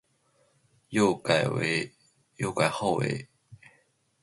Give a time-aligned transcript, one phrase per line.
[0.89, 1.93] 又改号为
[2.37, 3.07] 雍穆长公主。